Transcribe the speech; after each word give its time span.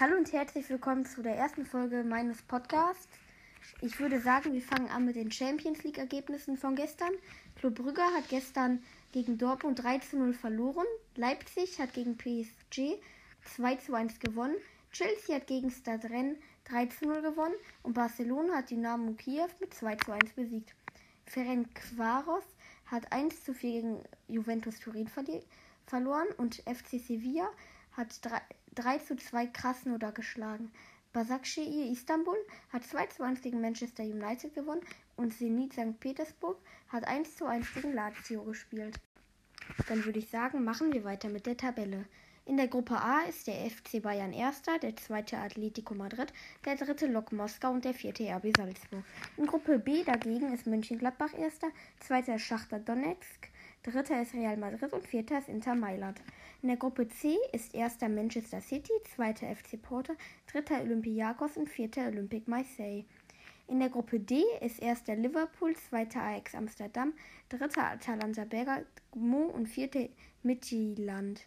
Hallo 0.00 0.16
und 0.16 0.32
herzlich 0.32 0.70
willkommen 0.70 1.04
zu 1.04 1.22
der 1.22 1.34
ersten 1.34 1.66
Folge 1.66 2.04
meines 2.04 2.40
Podcasts. 2.42 3.08
Ich 3.80 3.98
würde 3.98 4.20
sagen, 4.20 4.52
wir 4.52 4.62
fangen 4.62 4.88
an 4.90 5.06
mit 5.06 5.16
den 5.16 5.32
Champions 5.32 5.82
League 5.82 5.98
Ergebnissen 5.98 6.56
von 6.56 6.76
gestern. 6.76 7.10
Club 7.56 7.74
Brügge 7.74 8.02
hat 8.02 8.28
gestern 8.28 8.80
gegen 9.10 9.38
Dortmund 9.38 9.82
3 9.82 9.98
zu 9.98 10.16
0 10.16 10.34
verloren. 10.34 10.86
Leipzig 11.16 11.80
hat 11.80 11.94
gegen 11.94 12.16
PSG 12.16 13.00
2 13.56 13.74
zu 13.74 13.94
1 13.94 14.20
gewonnen. 14.20 14.54
Chelsea 14.92 15.34
hat 15.34 15.48
gegen 15.48 15.68
Stade 15.72 16.08
Rennes 16.08 16.38
3 16.66 16.86
zu 16.86 17.06
0 17.06 17.20
gewonnen. 17.20 17.56
Und 17.82 17.94
Barcelona 17.94 18.58
hat 18.58 18.70
Dynamo 18.70 19.14
Kiew 19.14 19.48
mit 19.58 19.74
2 19.74 19.96
zu 19.96 20.12
1 20.12 20.32
besiegt. 20.34 20.76
Ferenc 21.26 21.74
Quaros 21.74 22.44
hat 22.86 23.12
1 23.12 23.42
zu 23.42 23.52
4 23.52 23.72
gegen 23.72 24.04
Juventus 24.28 24.78
Turin 24.78 25.08
verloren. 25.08 26.28
Und 26.36 26.62
FC 26.66 27.00
Sevilla 27.04 27.50
hat 27.98 28.24
3, 28.24 28.40
3 28.76 28.98
zu 28.98 29.16
2 29.16 29.48
Krasnodar 29.48 30.12
geschlagen. 30.12 30.70
Basakşehir 31.12 31.90
Istanbul 31.90 32.36
hat 32.68 32.84
2 32.84 33.06
zu 33.06 33.24
1 33.24 33.42
gegen 33.42 33.60
Manchester 33.60 34.04
United 34.04 34.54
gewonnen 34.54 34.82
und 35.16 35.34
Zenit 35.34 35.72
St. 35.72 35.98
Petersburg 35.98 36.58
hat 36.88 37.06
1 37.06 37.36
zu 37.36 37.46
1 37.46 37.74
gegen 37.74 37.92
Lazio 37.92 38.44
gespielt. 38.44 39.00
Dann 39.88 40.04
würde 40.04 40.20
ich 40.20 40.30
sagen, 40.30 40.64
machen 40.64 40.92
wir 40.92 41.04
weiter 41.04 41.28
mit 41.28 41.46
der 41.46 41.56
Tabelle. 41.56 42.04
In 42.46 42.56
der 42.56 42.68
Gruppe 42.68 42.96
A 42.96 43.20
ist 43.28 43.46
der 43.46 43.68
FC 43.68 44.00
Bayern 44.00 44.32
erster, 44.32 44.78
der 44.78 44.96
zweite 44.96 45.36
Atletico 45.36 45.94
Madrid, 45.94 46.32
der 46.64 46.76
dritte 46.76 47.06
Lok 47.06 47.32
Moskau 47.32 47.72
und 47.72 47.84
der 47.84 47.92
vierte 47.92 48.24
RB 48.24 48.56
Salzburg. 48.56 49.04
In 49.36 49.46
Gruppe 49.46 49.78
B 49.78 50.04
dagegen 50.04 50.54
ist 50.54 50.66
Mönchengladbach 50.66 51.34
erster, 51.36 51.68
zweiter 52.00 52.38
Schachter 52.38 52.78
Donetsk, 52.78 53.50
dritter 53.90 54.20
ist 54.20 54.34
Real 54.34 54.56
Madrid 54.56 54.92
und 54.92 55.06
vierter 55.06 55.38
ist 55.38 55.48
Inter 55.48 55.74
Mailand. 55.74 56.20
In 56.62 56.68
der 56.68 56.76
Gruppe 56.76 57.08
C 57.08 57.36
ist 57.52 57.74
erster 57.74 58.08
Manchester 58.08 58.60
City, 58.60 58.92
zweiter 59.14 59.46
FC 59.54 59.80
Porto, 59.80 60.12
dritter 60.50 60.80
Olympiakos 60.82 61.56
und 61.56 61.68
vierter 61.68 62.08
Olympique 62.08 62.48
Marseille. 62.50 63.04
In 63.66 63.80
der 63.80 63.90
Gruppe 63.90 64.20
D 64.20 64.42
ist 64.60 64.80
erster 64.80 65.14
Liverpool, 65.14 65.76
zweiter 65.76 66.22
Ajax 66.22 66.54
Amsterdam, 66.54 67.12
dritter 67.48 67.84
Atalanta 67.84 68.44
Bergamo 68.44 69.46
und 69.46 69.66
vierter 69.66 70.08
Midtjylland. 70.42 71.46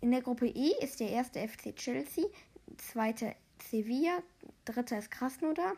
In 0.00 0.10
der 0.10 0.22
Gruppe 0.22 0.46
E 0.46 0.72
ist 0.82 1.00
der 1.00 1.10
erste 1.10 1.46
FC 1.46 1.74
Chelsea, 1.76 2.24
zweiter 2.78 3.34
Sevilla, 3.62 4.22
dritter 4.64 4.98
ist 4.98 5.10
Krasnodar 5.10 5.74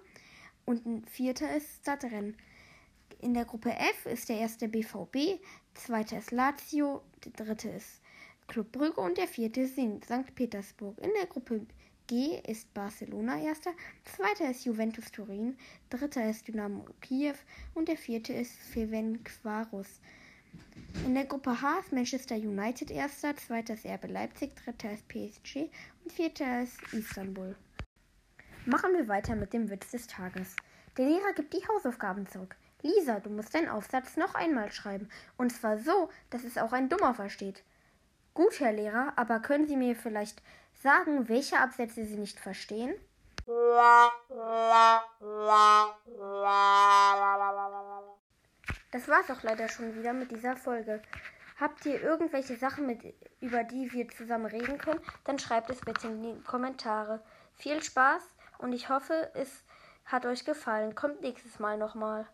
und 0.64 1.08
vierter 1.10 1.54
ist 1.56 1.82
Stadtrennen. 1.82 2.36
In 3.22 3.34
der 3.34 3.44
Gruppe 3.44 3.70
F 3.70 4.06
ist 4.06 4.28
der 4.28 4.38
erste 4.38 4.66
BVB, 4.66 5.40
zweiter 5.74 6.18
ist 6.18 6.32
Lazio, 6.32 7.02
der 7.24 7.46
dritte 7.46 7.68
ist 7.68 8.00
Club 8.48 8.72
Brügge 8.72 9.00
und 9.00 9.16
der 9.16 9.28
vierte 9.28 9.60
ist 9.60 9.74
St. 9.74 10.34
Petersburg. 10.34 10.98
In 10.98 11.12
der 11.16 11.26
Gruppe 11.26 11.64
G 12.08 12.40
ist 12.44 12.74
Barcelona 12.74 13.40
erster, 13.40 13.70
zweiter 14.04 14.50
ist 14.50 14.64
Juventus 14.64 15.12
Turin, 15.12 15.56
dritter 15.88 16.28
ist 16.28 16.48
Dynamo 16.48 16.84
Kiew 17.00 17.36
und 17.74 17.86
der 17.86 17.96
vierte 17.96 18.32
ist 18.32 18.58
Ferencvaros. 18.72 20.00
In 21.06 21.14
der 21.14 21.26
Gruppe 21.26 21.62
H 21.62 21.78
ist 21.78 21.92
Manchester 21.92 22.34
United 22.34 22.90
erster, 22.90 23.36
zweiter 23.36 23.74
ist 23.74 23.86
RB 23.86 24.10
Leipzig, 24.10 24.56
dritter 24.56 24.94
ist 24.94 25.06
PSG 25.06 25.70
und 26.02 26.12
vierter 26.12 26.64
ist 26.64 26.80
Istanbul. 26.92 27.54
Machen 28.66 28.94
wir 28.94 29.06
weiter 29.06 29.36
mit 29.36 29.52
dem 29.52 29.70
Witz 29.70 29.92
des 29.92 30.08
Tages. 30.08 30.56
Der 30.96 31.06
Lehrer 31.06 31.32
gibt 31.36 31.54
die 31.54 31.64
Hausaufgaben 31.68 32.26
zurück. 32.26 32.56
Lisa, 32.82 33.20
du 33.20 33.30
musst 33.30 33.54
deinen 33.54 33.68
Aufsatz 33.68 34.16
noch 34.16 34.34
einmal 34.34 34.70
schreiben. 34.72 35.08
Und 35.36 35.50
zwar 35.50 35.78
so, 35.78 36.10
dass 36.30 36.44
es 36.44 36.58
auch 36.58 36.72
ein 36.72 36.88
Dummer 36.88 37.14
versteht. 37.14 37.62
Gut, 38.34 38.60
Herr 38.60 38.72
Lehrer, 38.72 39.12
aber 39.16 39.40
können 39.40 39.66
Sie 39.66 39.76
mir 39.76 39.94
vielleicht 39.94 40.42
sagen, 40.82 41.28
welche 41.28 41.58
Absätze 41.58 42.04
Sie 42.04 42.16
nicht 42.16 42.40
verstehen? 42.40 42.94
Das 48.90 49.08
war's 49.08 49.30
auch 49.30 49.42
leider 49.42 49.68
schon 49.68 49.94
wieder 49.96 50.12
mit 50.12 50.30
dieser 50.30 50.56
Folge. 50.56 51.02
Habt 51.60 51.86
ihr 51.86 52.02
irgendwelche 52.02 52.56
Sachen, 52.56 52.86
mit, 52.86 53.00
über 53.40 53.64
die 53.64 53.92
wir 53.92 54.08
zusammen 54.08 54.46
reden 54.46 54.78
können, 54.78 55.00
dann 55.24 55.38
schreibt 55.38 55.70
es 55.70 55.80
bitte 55.80 56.08
in 56.08 56.22
die 56.22 56.42
Kommentare. 56.42 57.22
Viel 57.54 57.82
Spaß 57.82 58.22
und 58.58 58.72
ich 58.72 58.88
hoffe, 58.88 59.30
es 59.34 59.64
hat 60.04 60.26
euch 60.26 60.44
gefallen. 60.44 60.94
Kommt 60.94 61.20
nächstes 61.20 61.58
Mal 61.58 61.78
nochmal. 61.78 62.26